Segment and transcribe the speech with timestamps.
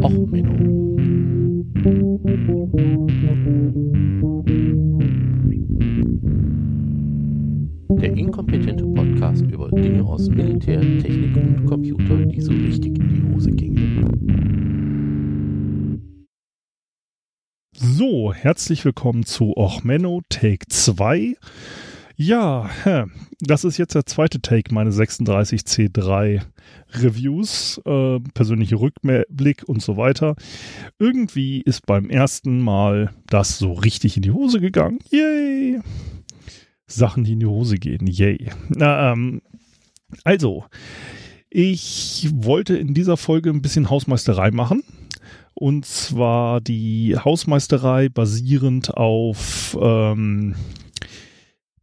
[0.00, 0.96] Och, Menno.
[8.00, 13.34] Der inkompetente Podcast über Dinge aus Militär, Technik und Computer, die so richtig in die
[13.34, 14.08] Hose gingen.
[17.74, 21.36] So, herzlich willkommen zu Och Menno Take 2.
[22.22, 22.70] Ja,
[23.40, 26.40] das ist jetzt der zweite Take, meine 36C3
[26.92, 30.36] Reviews, äh, persönliche Rückblick und so weiter.
[31.00, 35.00] Irgendwie ist beim ersten Mal das so richtig in die Hose gegangen.
[35.10, 35.80] Yay!
[36.86, 38.06] Sachen, die in die Hose gehen.
[38.06, 38.50] Yay.
[38.68, 39.42] Na, ähm,
[40.22, 40.64] also,
[41.50, 44.84] ich wollte in dieser Folge ein bisschen Hausmeisterei machen.
[45.54, 50.54] Und zwar die Hausmeisterei basierend auf ähm,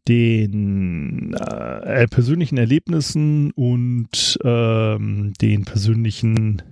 [0.10, 6.64] den äh, persönlichen Erlebnissen und ähm, den persönlichen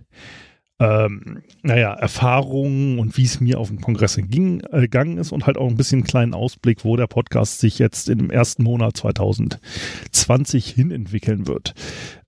[0.80, 5.48] ähm, naja, Erfahrungen und wie es mir auf dem Kongress ging, äh, gegangen ist und
[5.48, 8.96] halt auch ein bisschen einen kleinen Ausblick, wo der Podcast sich jetzt im ersten Monat
[8.98, 11.74] 2020 hin entwickeln wird.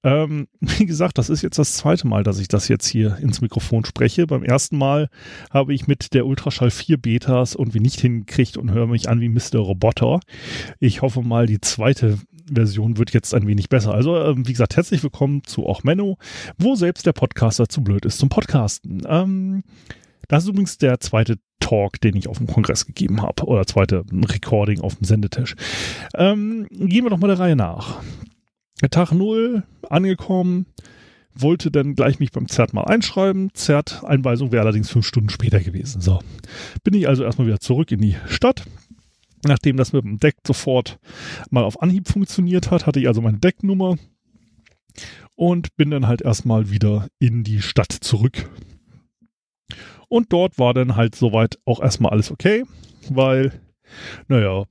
[0.04, 3.42] Ähm, wie gesagt, das ist jetzt das zweite Mal, dass ich das jetzt hier ins
[3.42, 4.26] Mikrofon spreche.
[4.26, 5.10] Beim ersten Mal
[5.52, 9.30] habe ich mit der Ultraschall 4 Betas irgendwie nicht hingekriegt und höre mich an wie
[9.30, 9.60] Mr.
[9.60, 10.20] Roboter.
[10.80, 12.18] Ich hoffe mal, die zweite
[12.54, 13.94] Version wird jetzt ein wenig besser.
[13.94, 16.18] Also, äh, wie gesagt, herzlich willkommen zu Auch Menno,
[16.58, 19.04] wo selbst der Podcaster zu blöd ist zum Podcasten.
[19.08, 19.64] Ähm,
[20.28, 23.46] das ist übrigens der zweite Talk, den ich auf dem Kongress gegeben habe.
[23.46, 25.56] Oder zweite Recording auf dem Sendetisch.
[26.16, 28.02] Ähm, gehen wir doch mal der Reihe nach.
[28.92, 30.66] Tag 0, angekommen,
[31.36, 33.50] wollte dann gleich mich beim ZERT mal einschreiben.
[33.54, 36.02] ZERT-Einweisung wäre allerdings fünf Stunden später gewesen.
[36.02, 36.20] So,
[36.84, 38.64] bin ich also erstmal wieder zurück in die Stadt,
[39.46, 41.00] Nachdem das mit dem Deck sofort
[41.50, 43.98] mal auf Anhieb funktioniert hat, hatte ich also meine Decknummer
[45.36, 48.50] und bin dann halt erstmal wieder in die Stadt zurück.
[50.10, 52.66] Und dort war dann halt soweit auch erstmal alles okay,
[53.10, 53.62] weil,
[54.28, 54.66] naja,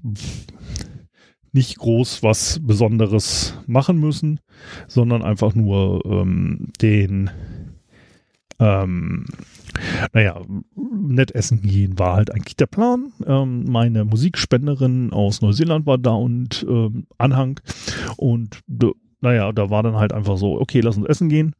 [1.52, 4.40] nicht groß was Besonderes machen müssen,
[4.86, 7.30] sondern einfach nur ähm, den
[8.58, 9.26] ähm,
[10.12, 10.40] naja,
[10.74, 13.12] nett essen gehen war halt eigentlich der Plan.
[13.26, 17.60] Ähm, meine Musikspenderin aus Neuseeland war da und ähm, Anhang.
[18.16, 18.60] Und
[19.20, 21.54] naja, da war dann halt einfach so, okay, lass uns essen gehen.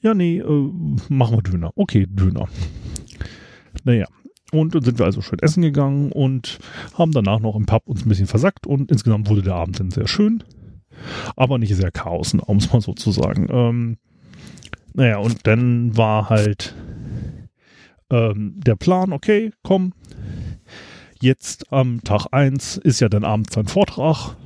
[0.00, 0.70] Ja, nee, äh,
[1.08, 1.72] machen wir Döner.
[1.74, 2.48] Okay, Döner.
[3.84, 4.06] Naja,
[4.52, 6.58] und dann sind wir also schön essen gegangen und
[6.94, 9.90] haben danach noch im Pub uns ein bisschen versackt und insgesamt wurde der Abend dann
[9.90, 10.42] sehr schön,
[11.36, 13.48] aber nicht sehr chaos, um es mal so zu sagen.
[13.50, 13.96] Ähm,
[14.94, 16.74] naja, und dann war halt
[18.10, 19.92] ähm, der Plan, okay, komm,
[21.20, 24.36] jetzt am Tag 1 ist ja dann abends dein Vortrag.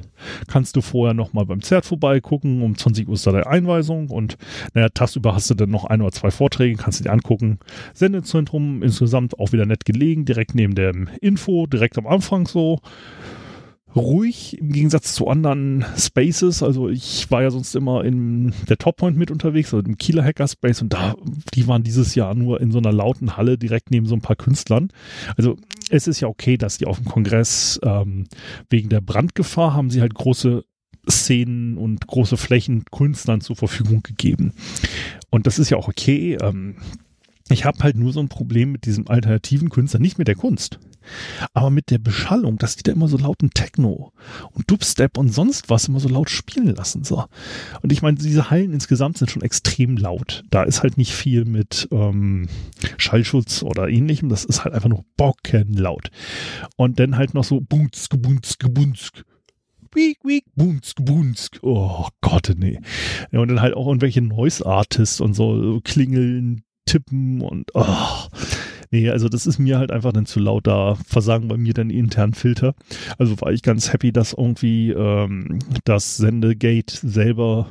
[0.47, 2.63] Kannst du vorher nochmal beim ZERT vorbeigucken.
[2.63, 4.37] Um 20 Uhr ist da die Einweisung und
[4.73, 7.59] naja, tagsüber hast du dann noch ein oder zwei Vorträge, kannst du dir angucken.
[7.93, 12.79] Sendezentrum insgesamt auch wieder nett gelegen, direkt neben dem Info, direkt am Anfang so
[13.95, 16.63] ruhig im Gegensatz zu anderen Spaces.
[16.63, 20.83] Also ich war ja sonst immer in der Toppoint mit unterwegs, also im Kieler Hackerspace
[20.83, 21.15] und da,
[21.55, 24.37] die waren dieses Jahr nur in so einer lauten Halle direkt neben so ein paar
[24.37, 24.89] Künstlern.
[25.37, 25.57] Also
[25.91, 28.25] es ist ja okay, dass die auf dem Kongress ähm,
[28.71, 30.65] wegen der Brandgefahr haben sie halt große
[31.11, 34.53] Szenen und große Flächen Künstlern zur Verfügung gegeben.
[35.31, 36.39] Und das ist ja auch okay.
[36.41, 36.77] Ähm,
[37.53, 40.79] ich habe halt nur so ein Problem mit diesem alternativen Künstler, nicht mit der Kunst,
[41.55, 44.13] aber mit der Beschallung, dass die da immer so lauten Techno
[44.53, 47.05] und Dubstep und sonst was immer so laut spielen lassen.
[47.05, 47.25] So.
[47.83, 50.45] Und ich meine, diese Hallen insgesamt sind schon extrem laut.
[50.51, 52.49] Da ist halt nicht viel mit ähm,
[52.97, 54.29] Schallschutz oder ähnlichem.
[54.29, 56.11] Das ist halt einfach nur bockenlaut.
[56.77, 59.25] Und dann halt noch so bunzk, bunzk, bunzk.
[59.95, 61.59] Wiek, wiek, bunzk, bunzk.
[61.63, 62.81] Oh Gott, nee.
[63.31, 68.29] Ja, und dann halt auch irgendwelche Noise Artists und so klingeln, tippen und oh.
[68.91, 71.89] Nee, also das ist mir halt einfach dann zu laut, da versagen bei mir dann
[71.89, 72.75] intern Filter.
[73.17, 77.69] Also war ich ganz happy, dass irgendwie ähm, das Sendegate selber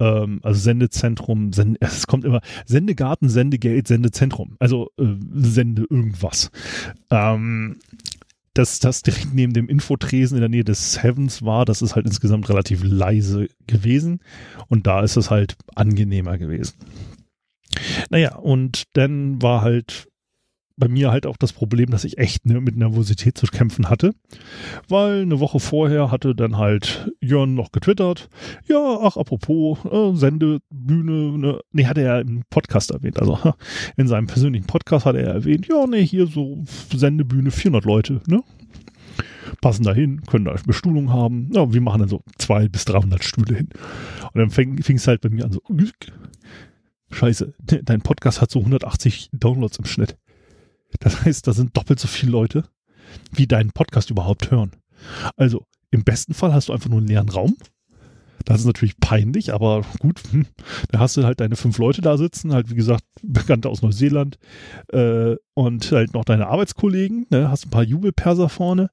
[0.00, 5.04] ähm, also Sendezentrum, Sende, es kommt immer Sendegarten, Sendegate, Sendezentrum, also äh,
[5.34, 6.50] Sende irgendwas.
[7.10, 7.76] Ähm,
[8.54, 12.06] dass das direkt neben dem Infotresen in der Nähe des Heavens war, das ist halt
[12.06, 14.20] insgesamt relativ leise gewesen
[14.66, 16.74] und da ist es halt angenehmer gewesen.
[18.10, 20.08] Naja, und dann war halt
[20.80, 24.14] bei mir halt auch das Problem, dass ich echt ne, mit Nervosität zu kämpfen hatte,
[24.88, 28.28] weil eine Woche vorher hatte dann halt Jörn noch getwittert,
[28.66, 33.38] ja, ach, apropos, äh, Sendebühne, ne, nee, hat er im Podcast erwähnt, also
[33.96, 38.42] in seinem persönlichen Podcast hat er erwähnt, ja, nee, hier so Sendebühne, 400 Leute, ne,
[39.60, 43.22] passen da hin, können da Bestuhlung haben, ja, wir machen dann so zwei bis 300
[43.22, 43.68] Stühle hin.
[44.32, 45.60] Und dann fing es halt bei mir an so,
[47.10, 50.16] scheiße, dein Podcast hat so 180 Downloads im Schnitt.
[50.98, 52.64] Das heißt, da sind doppelt so viele Leute,
[53.32, 54.72] wie deinen Podcast überhaupt hören.
[55.36, 57.56] Also, im besten Fall hast du einfach nur einen leeren Raum.
[58.44, 60.46] Das ist natürlich peinlich, aber gut, hm,
[60.90, 64.38] da hast du halt deine fünf Leute da sitzen, halt wie gesagt, Bekannte aus Neuseeland
[64.92, 67.50] äh, und halt noch deine Arbeitskollegen, ne?
[67.50, 68.90] hast ein paar Jubelperser vorne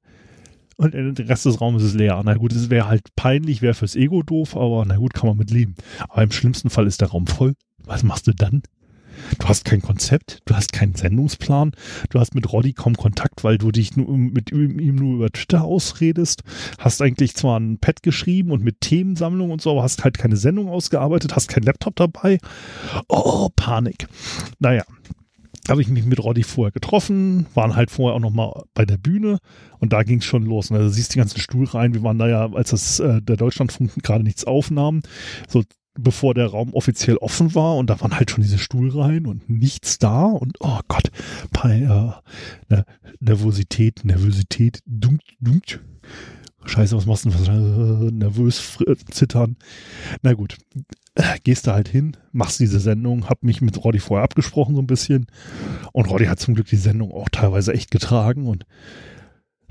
[0.78, 2.22] und der Rest des Raumes ist leer.
[2.24, 5.38] Na gut, es wäre halt peinlich, wäre fürs Ego doof, aber na gut, kann man
[5.38, 5.76] mit leben.
[6.08, 7.56] Aber im schlimmsten Fall ist der Raum voll.
[7.84, 8.62] Was machst du dann?
[9.40, 11.72] Du hast kein Konzept, du hast keinen Sendungsplan,
[12.12, 15.64] du hast mit Roddy kaum Kontakt, weil du dich nur mit ihm nur über Twitter
[15.64, 16.44] ausredest,
[16.78, 20.38] hast eigentlich zwar ein Pad geschrieben und mit Themensammlung und so, aber hast halt keine
[20.38, 22.38] Sendung ausgearbeitet, hast kein Laptop dabei.
[23.08, 24.08] Oh, Panik.
[24.60, 24.84] Naja,
[25.70, 29.40] habe ich mich mit Roddy vorher getroffen, waren halt vorher auch nochmal bei der Bühne
[29.80, 30.70] und da ging es schon los.
[30.70, 30.80] Ne?
[30.80, 31.94] Du siehst die ganzen Stuhlreihen.
[31.94, 35.02] Wir waren da ja, als das äh, der Deutschlandfunk gerade nichts aufnahm,
[35.48, 35.64] so
[36.00, 39.98] bevor der Raum offiziell offen war und da waren halt schon diese Stuhlreihen und nichts
[39.98, 41.10] da und oh Gott,
[41.52, 42.86] bei äh, ne,
[43.20, 45.80] Nervosität, Nervosität, dunkt, dunkt.
[46.68, 48.08] Scheiße, was machst du denn?
[48.08, 48.78] Äh, nervös,
[49.12, 49.56] zittern.
[50.22, 50.58] Na gut,
[51.16, 54.82] äh, gehst da halt hin, machst diese Sendung, hab mich mit Roddy vorher abgesprochen so
[54.82, 55.28] ein bisschen
[55.94, 58.66] und Roddy hat zum Glück die Sendung auch teilweise echt getragen und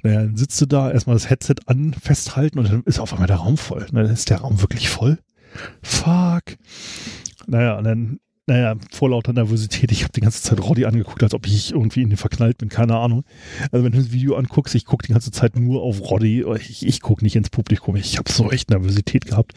[0.02, 3.26] naja, dann sitzt du da, erstmal das Headset an, festhalten und dann ist auf einmal
[3.26, 3.86] der Raum voll.
[3.90, 5.18] Dann ist der Raum wirklich voll
[5.82, 6.42] fuck.
[7.46, 11.34] Naja, und dann, naja, vor lauter Nervosität, ich habe die ganze Zeit Roddy angeguckt, als
[11.34, 13.24] ob ich irgendwie in den verknallt bin, keine Ahnung.
[13.72, 16.86] Also wenn du das Video anguckst, ich gucke die ganze Zeit nur auf Roddy, ich,
[16.86, 19.52] ich gucke nicht ins Publikum, ich habe so echt Nervosität gehabt.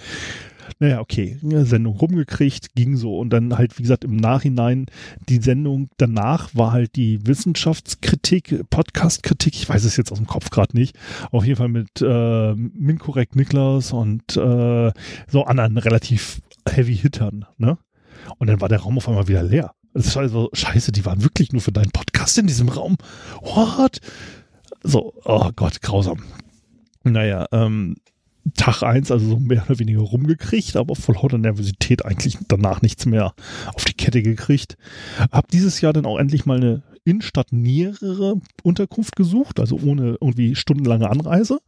[0.80, 4.86] Naja, okay, Sendung rumgekriegt, ging so und dann halt, wie gesagt, im Nachhinein
[5.28, 10.50] die Sendung danach war halt die Wissenschaftskritik, Podcastkritik, ich weiß es jetzt aus dem Kopf
[10.50, 10.98] gerade nicht,
[11.32, 14.92] auf jeden Fall mit äh, Minkorrekt Niklas und äh,
[15.28, 17.78] so anderen relativ heavy Hittern, ne?
[18.38, 19.74] Und dann war der Raum auf einmal wieder leer.
[19.94, 22.98] Das war also scheiße, die waren wirklich nur für deinen Podcast in diesem Raum.
[23.42, 24.00] What?
[24.84, 26.24] So, oh Gott, grausam.
[27.04, 27.96] Naja, ähm,
[28.56, 33.06] Tag eins also so mehr oder weniger rumgekriegt, aber voll lauter Nervosität eigentlich danach nichts
[33.06, 33.34] mehr
[33.74, 34.78] auf die Kette gekriegt.
[35.32, 40.56] Hab dieses Jahr dann auch endlich mal eine Innenstadt nähere Unterkunft gesucht, also ohne irgendwie
[40.56, 41.60] stundenlange Anreise.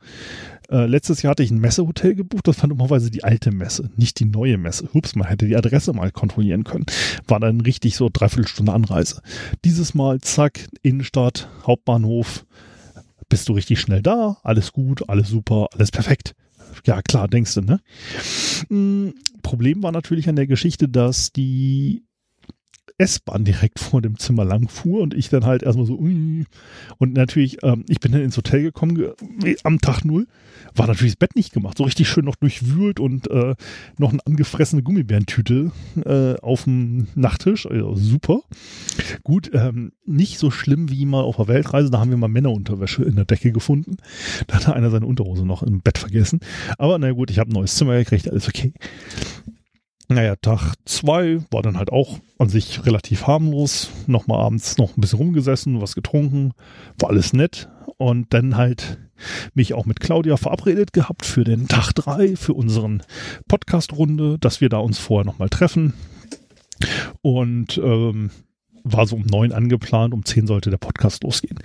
[0.70, 4.20] Äh, letztes Jahr hatte ich ein Messehotel gebucht, das war normalerweise die alte Messe, nicht
[4.20, 4.90] die neue Messe.
[4.94, 6.86] Hups, man hätte die Adresse mal kontrollieren können.
[7.28, 9.22] War dann richtig so dreiviertel Stunde Anreise.
[9.66, 12.46] Dieses Mal, zack, Innenstadt, Hauptbahnhof,
[13.30, 16.36] bist du richtig schnell da, alles gut, alles super, alles perfekt
[16.86, 17.80] ja klar, denkst du, ne?
[18.70, 22.04] Hm, Problem war natürlich an der Geschichte, dass die
[22.98, 27.64] S-Bahn direkt vor dem Zimmer lang fuhr und ich dann halt erstmal so, und natürlich,
[27.64, 29.14] ähm, ich bin dann ins Hotel gekommen ge
[29.64, 30.28] am Tag null,
[30.76, 33.56] war natürlich das Bett nicht gemacht, so richtig schön noch durchwühlt und äh,
[33.98, 35.72] noch eine angefressene Gummibärentüte
[36.06, 38.42] äh, auf dem Nachttisch, also super.
[39.24, 43.04] Gut, ähm, nicht so schlimm wie mal auf der Weltreise, da haben wir mal Männerunterwäsche
[43.04, 43.98] in der Decke gefunden,
[44.48, 46.40] da hat einer seine Unterhose noch im Bett vergessen,
[46.78, 48.74] aber na gut, ich habe ein neues Zimmer gekriegt, alles okay.
[50.12, 53.90] Naja, Tag zwei war dann halt auch an sich relativ harmlos.
[54.08, 56.52] Nochmal abends noch ein bisschen rumgesessen, was getrunken,
[57.00, 57.70] war alles nett.
[57.96, 59.00] Und dann halt
[59.54, 63.04] mich auch mit Claudia verabredet gehabt für den Tag drei, für unseren
[63.48, 65.94] Podcast-Runde, dass wir da uns vorher nochmal treffen.
[67.22, 68.32] Und ähm,
[68.84, 71.60] war so um neun angeplant, um zehn sollte der Podcast losgehen.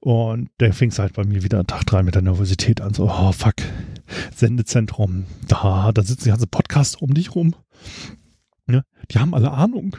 [0.00, 2.94] Und der fing es halt bei mir wieder Tag drei mit der Nervosität an.
[2.94, 3.56] So, oh fuck,
[4.34, 7.54] Sendezentrum, da, da sitzen die ganze Podcast um dich rum.
[8.68, 9.96] Ja, die haben alle Ahnung.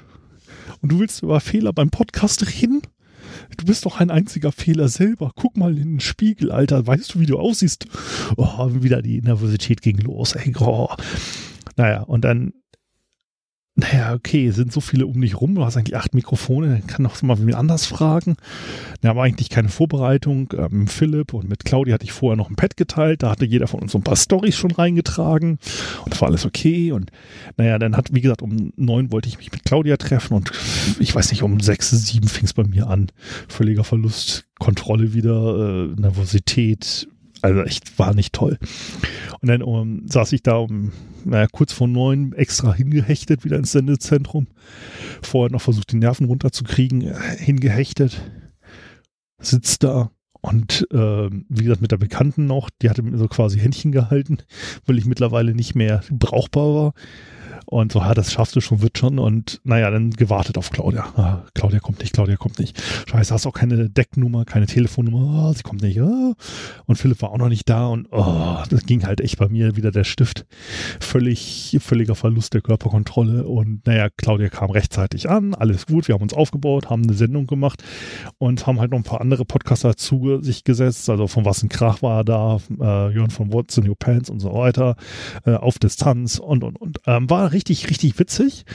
[0.81, 2.81] Und du willst über Fehler beim Podcast reden?
[3.57, 5.31] Du bist doch ein einziger Fehler selber.
[5.35, 6.87] Guck mal in den Spiegel, Alter.
[6.87, 7.85] Weißt du, wie du aussiehst?
[8.37, 10.33] Oh, wieder die Nervosität ging los.
[10.33, 10.89] Ey, oh.
[11.77, 12.53] Naja, und dann
[13.75, 17.05] naja, okay, sind so viele um dich rum, du hast eigentlich acht Mikrofone, dann kann
[17.05, 18.35] auch mal wen anders fragen.
[18.99, 20.53] Da war eigentlich keine Vorbereitung.
[20.57, 23.67] Ähm, Philipp und mit Claudia hatte ich vorher noch ein Pad geteilt, da hatte jeder
[23.67, 25.57] von uns so ein paar Stories schon reingetragen
[26.03, 26.91] und das war alles okay.
[26.91, 27.11] Und
[27.55, 30.51] naja, dann hat, wie gesagt, um neun wollte ich mich mit Claudia treffen und
[30.99, 33.07] ich weiß nicht, um sechs, sieben fing es bei mir an.
[33.47, 37.07] Völliger Verlust, Kontrolle wieder, äh, Nervosität,
[37.41, 38.59] also echt war nicht toll.
[39.39, 40.91] Und dann um, saß ich da um
[41.25, 44.47] naja, kurz vor neun extra hingehechtet wieder ins Sendezentrum.
[45.21, 48.21] Vorher noch versucht, die Nerven runterzukriegen, äh, hingehechtet.
[49.39, 50.11] Sitzt da
[50.41, 54.39] und äh, wie gesagt mit der Bekannten noch, die hatte mir so quasi Händchen gehalten,
[54.85, 56.93] weil ich mittlerweile nicht mehr brauchbar war.
[57.71, 59.17] Und so, ja, das schaffst du schon, wird schon.
[59.17, 61.05] Und naja, dann gewartet auf Claudia.
[61.15, 62.77] Ah, Claudia kommt nicht, Claudia kommt nicht.
[63.09, 65.47] Scheiße, hast auch keine Decknummer, keine Telefonnummer.
[65.47, 66.01] Oh, sie kommt nicht.
[66.01, 66.33] Oh.
[66.85, 67.87] Und Philipp war auch noch nicht da.
[67.87, 70.45] Und oh, das ging halt echt bei mir wieder der Stift.
[70.99, 73.47] Völlig, völliger Verlust der Körperkontrolle.
[73.47, 75.53] Und naja, Claudia kam rechtzeitig an.
[75.53, 76.09] Alles gut.
[76.09, 77.81] Wir haben uns aufgebaut, haben eine Sendung gemacht
[78.37, 81.09] und haben halt noch ein paar andere Podcaster zu sich gesetzt.
[81.09, 84.41] Also von Was ein Krach war da, äh, Jörn von What's in Your Pants und
[84.41, 84.97] so weiter.
[85.45, 86.99] Äh, auf Distanz und, und, und.
[87.07, 88.65] Ähm, war richtig, richtig witzig.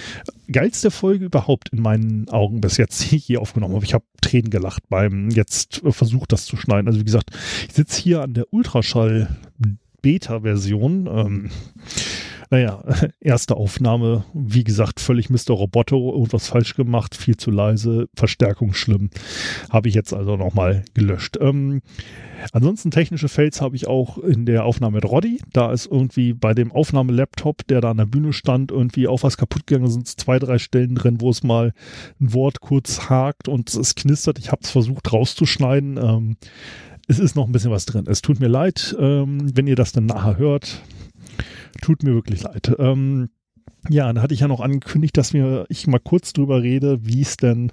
[0.51, 3.85] Geilste Folge überhaupt in meinen Augen bis jetzt, die ich hier aufgenommen habe.
[3.85, 6.89] Ich habe Tränen gelacht beim jetzt äh, Versuch, das zu schneiden.
[6.89, 7.31] Also wie gesagt,
[7.69, 9.37] ich sitze hier an der Ultraschall
[10.03, 11.09] Beta-Version.
[11.11, 11.51] Ähm,
[12.51, 12.83] naja,
[13.21, 15.53] erste Aufnahme, wie gesagt, völlig Mr.
[15.53, 19.11] Roboto, irgendwas falsch gemacht, viel zu leise, Verstärkung schlimm.
[19.71, 21.37] Habe ich jetzt also nochmal gelöscht.
[21.41, 21.83] Ähm,
[22.53, 25.41] ansonsten technische Fails habe ich auch in der Aufnahme mit Roddy.
[25.53, 29.37] Da ist irgendwie bei dem Aufnahmelaptop, der da an der Bühne stand, irgendwie auch was
[29.37, 29.87] kaputt gegangen.
[29.87, 31.73] Da sind zwei, drei Stellen drin, wo es mal
[32.21, 34.39] ein Wort kurz hakt und es knistert.
[34.39, 35.99] Ich habe es versucht rauszuschneiden.
[35.99, 36.37] Ähm,
[37.09, 38.05] es ist noch ein bisschen was drin.
[38.09, 40.83] Es tut mir leid, ähm, wenn ihr das dann nachher hört.
[41.83, 42.75] Tut mir wirklich leid.
[42.79, 43.29] Ähm,
[43.89, 47.23] ja, dann hatte ich ja noch angekündigt, dass wir, ich mal kurz drüber rede, wie
[47.23, 47.73] es denn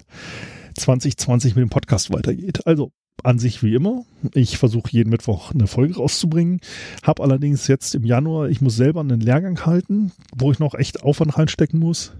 [0.76, 2.66] 2020 mit dem Podcast weitergeht.
[2.66, 2.92] Also
[3.22, 4.04] an sich wie immer.
[4.34, 6.60] Ich versuche jeden Mittwoch eine Folge rauszubringen.
[7.02, 11.02] Habe allerdings jetzt im Januar, ich muss selber einen Lehrgang halten, wo ich noch echt
[11.02, 12.12] Aufwand reinstecken muss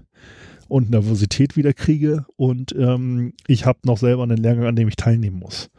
[0.67, 2.25] und Nervosität wieder kriege.
[2.37, 5.69] Und ähm, ich habe noch selber einen Lehrgang, an dem ich teilnehmen muss,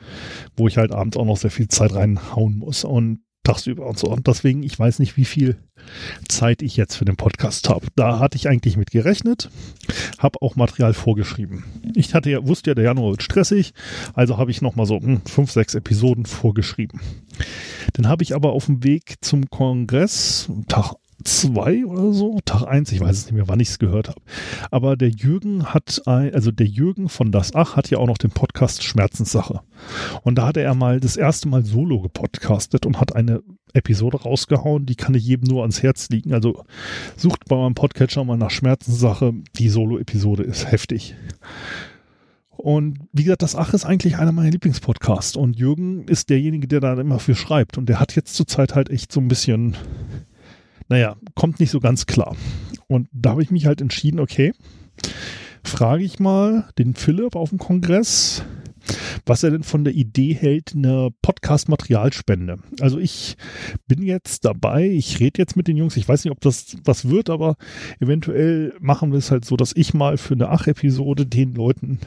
[0.57, 2.85] wo ich halt abends auch noch sehr viel Zeit reinhauen muss.
[2.85, 4.09] Und tagsüber und so.
[4.09, 5.57] Und deswegen, ich weiß nicht, wie viel
[6.29, 7.87] Zeit ich jetzt für den Podcast habe.
[7.95, 9.51] Da hatte ich eigentlich mit gerechnet,
[10.19, 11.65] habe auch Material vorgeschrieben.
[11.95, 13.73] Ich hatte ja, wusste ja, der Januar wird stressig,
[14.15, 17.01] also habe ich nochmal so hm, fünf, sechs Episoden vorgeschrieben.
[17.93, 20.95] Dann habe ich aber auf dem Weg zum Kongress, Tag
[21.25, 24.21] zwei oder so, Tag eins, ich weiß es nicht mehr, wann ich es gehört habe.
[24.71, 28.19] Aber der Jürgen hat, ein, also der Jürgen von Das Ach hat ja auch noch
[28.19, 29.61] den Podcast Schmerzenssache.
[30.23, 33.43] Und da hatte er mal das erste Mal solo gepodcastet und hat eine
[33.73, 36.33] Episode rausgehauen, die kann ich jedem nur ans Herz liegen.
[36.33, 36.65] Also
[37.17, 39.35] sucht bei meinem Podcatcher mal nach Schmerzenssache.
[39.59, 41.15] Die Solo-Episode ist heftig.
[42.57, 45.37] Und wie gesagt, das Ach ist eigentlich einer meiner Lieblingspodcasts.
[45.37, 47.77] Und Jürgen ist derjenige, der da immer für schreibt.
[47.77, 49.77] Und der hat jetzt zurzeit halt echt so ein bisschen
[50.89, 52.37] naja, kommt nicht so ganz klar.
[52.89, 54.53] Und da habe ich mich halt entschieden, okay,
[55.65, 58.45] frage ich mal den Philipp auf dem Kongress,
[59.25, 62.59] was er denn von der Idee hält, eine Podcast-Materialspende.
[62.81, 63.37] Also ich
[63.89, 67.09] bin jetzt dabei, ich rede jetzt mit den Jungs, ich weiß nicht, ob das was
[67.09, 67.57] wird, aber
[67.99, 71.99] eventuell machen wir es halt so, dass ich mal für eine Ach-Episode den Leuten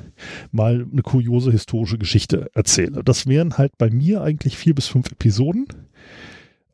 [0.51, 3.03] mal eine kuriose historische Geschichte erzähle.
[3.03, 5.67] Das wären halt bei mir eigentlich vier bis fünf Episoden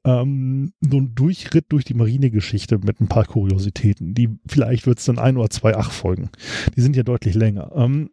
[0.05, 4.13] ähm, so ein Durchritt durch die Marinegeschichte mit ein paar Kuriositäten.
[4.13, 6.29] Die vielleicht wird es dann ein oder zwei Ach-Folgen.
[6.75, 7.71] Die sind ja deutlich länger.
[7.75, 8.11] Ähm,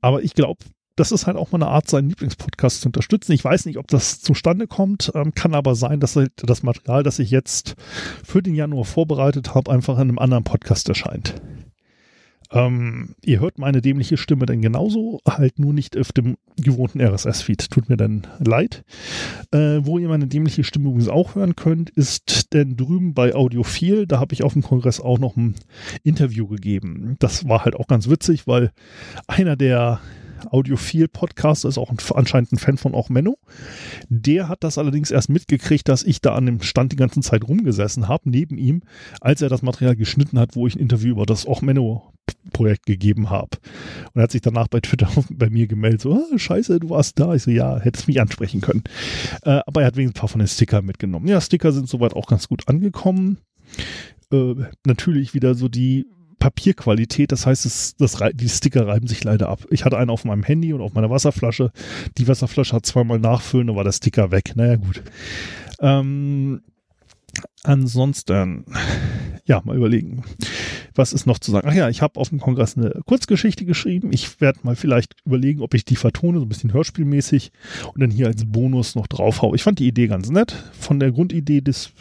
[0.00, 0.64] aber ich glaube,
[0.96, 3.32] das ist halt auch mal eine Art, seinen Lieblingspodcast zu unterstützen.
[3.32, 7.18] Ich weiß nicht, ob das zustande kommt, ähm, kann aber sein, dass das Material, das
[7.18, 7.74] ich jetzt
[8.24, 11.34] für den Januar vorbereitet habe, einfach in einem anderen Podcast erscheint.
[12.52, 17.70] Ähm, ihr hört meine dämliche Stimme dann genauso, halt nur nicht auf dem gewohnten RSS-Feed.
[17.70, 18.84] Tut mir dann leid.
[19.52, 24.06] Äh, wo ihr meine dämliche Stimme übrigens auch hören könnt, ist denn drüben bei Audiophil.
[24.06, 25.54] Da habe ich auf dem Kongress auch noch ein
[26.02, 27.16] Interview gegeben.
[27.18, 28.72] Das war halt auch ganz witzig, weil
[29.26, 30.00] einer der
[30.50, 33.36] Audiophil-Podcaster, ist auch ein, anscheinend ein Fan von auch Menno.
[34.08, 37.46] Der hat das allerdings erst mitgekriegt, dass ich da an dem Stand die ganze Zeit
[37.46, 38.82] rumgesessen habe, neben ihm,
[39.20, 42.12] als er das Material geschnitten hat, wo ich ein Interview über das auch Menno
[42.52, 43.58] Projekt gegeben habe.
[44.12, 47.18] Und er hat sich danach bei Twitter bei mir gemeldet, so, ah, scheiße, du warst
[47.18, 47.34] da.
[47.34, 48.84] Ich so, ja, hättest mich ansprechen können.
[49.42, 51.28] Äh, aber er hat wenigstens ein paar von den Stickern mitgenommen.
[51.28, 53.38] Ja, Sticker sind soweit auch ganz gut angekommen.
[54.32, 54.54] Äh,
[54.86, 56.06] natürlich wieder so die
[56.42, 57.30] Papierqualität.
[57.30, 59.64] Das heißt, es, das, die Sticker reiben sich leider ab.
[59.70, 61.70] Ich hatte einen auf meinem Handy und auf meiner Wasserflasche.
[62.18, 64.54] Die Wasserflasche hat zweimal nachfüllen, da war der Sticker weg.
[64.56, 65.04] Naja, gut.
[65.78, 66.62] Ähm,
[67.62, 68.64] ansonsten,
[69.44, 70.24] ja, mal überlegen.
[70.96, 71.68] Was ist noch zu sagen?
[71.70, 74.10] Ach ja, ich habe auf dem Kongress eine Kurzgeschichte geschrieben.
[74.12, 77.52] Ich werde mal vielleicht überlegen, ob ich die vertone, so ein bisschen hörspielmäßig
[77.94, 79.54] und dann hier als Bonus noch draufhau.
[79.54, 80.52] Ich fand die Idee ganz nett.
[80.72, 81.92] Von der Grundidee des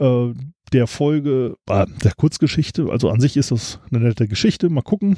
[0.00, 0.32] äh,
[0.72, 2.88] der Folge, äh, der Kurzgeschichte.
[2.90, 4.68] Also an sich ist das eine nette Geschichte.
[4.68, 5.16] Mal gucken.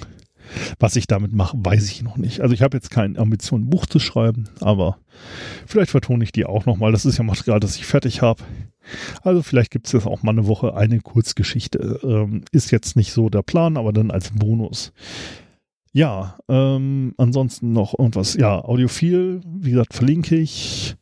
[0.78, 2.40] Was ich damit mache, weiß ich noch nicht.
[2.40, 4.98] Also ich habe jetzt keine Ambition, ein Buch zu schreiben, aber
[5.66, 6.90] vielleicht vertone ich die auch nochmal.
[6.90, 8.42] Das ist ja Material, das ich fertig habe.
[9.22, 12.00] Also vielleicht gibt es jetzt auch mal eine Woche eine Kurzgeschichte.
[12.02, 14.92] Ähm, ist jetzt nicht so der Plan, aber dann als Bonus.
[15.92, 18.34] Ja, ähm, ansonsten noch irgendwas.
[18.34, 20.96] Ja, Audiophil, wie gesagt, verlinke ich.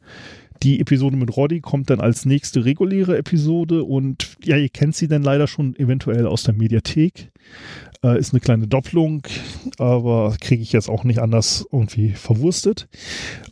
[0.63, 5.09] Die Episode mit Roddy kommt dann als nächste reguläre Episode und ja, ihr kennt sie
[5.09, 7.31] dann leider schon eventuell aus der Mediathek.
[8.03, 9.23] Äh, ist eine kleine Doppelung,
[9.79, 12.89] aber kriege ich jetzt auch nicht anders irgendwie verwurstet.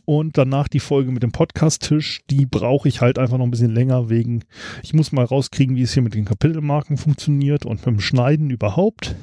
[0.05, 3.73] Und danach die Folge mit dem Podcast-Tisch, die brauche ich halt einfach noch ein bisschen
[3.73, 4.43] länger wegen,
[4.83, 8.49] ich muss mal rauskriegen, wie es hier mit den Kapitelmarken funktioniert und mit dem Schneiden
[8.49, 9.15] überhaupt.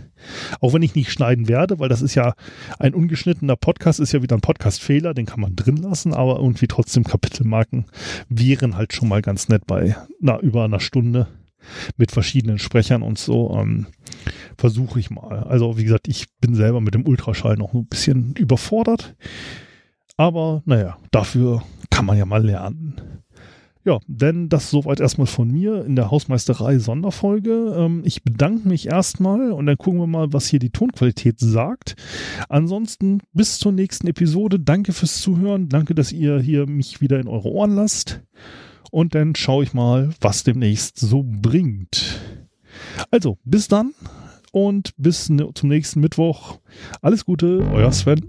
[0.60, 2.34] Auch wenn ich nicht schneiden werde, weil das ist ja
[2.78, 6.68] ein ungeschnittener Podcast, ist ja wieder ein Podcast-Fehler, den kann man drin lassen, aber irgendwie
[6.68, 7.86] trotzdem Kapitelmarken
[8.28, 11.26] wären halt schon mal ganz nett bei na, über einer Stunde
[11.96, 13.56] mit verschiedenen Sprechern und so.
[13.58, 13.86] Ähm,
[14.56, 15.44] Versuche ich mal.
[15.44, 19.16] Also, wie gesagt, ich bin selber mit dem Ultraschall noch ein bisschen überfordert.
[20.16, 23.22] Aber naja, dafür kann man ja mal lernen.
[23.84, 27.74] Ja, denn das soweit erstmal von mir in der Hausmeisterei Sonderfolge.
[27.76, 31.96] Ähm, ich bedanke mich erstmal und dann gucken wir mal, was hier die Tonqualität sagt.
[32.48, 34.60] Ansonsten bis zur nächsten Episode.
[34.60, 35.68] Danke fürs Zuhören.
[35.68, 38.22] Danke, dass ihr hier mich wieder in eure Ohren lasst.
[38.92, 42.20] Und dann schaue ich mal, was demnächst so bringt.
[43.10, 43.94] Also, bis dann
[44.52, 46.58] und bis zum nächsten Mittwoch.
[47.00, 48.20] Alles Gute, euer Sven.